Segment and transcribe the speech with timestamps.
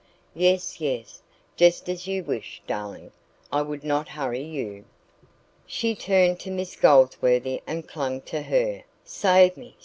[0.33, 1.21] "Yes, yes;
[1.55, 3.11] just as you wish, darling.
[3.51, 4.85] I would not hurry you."
[5.67, 8.81] She turned to Miss Goldsworthy and clung to her.
[9.05, 9.77] "Save me!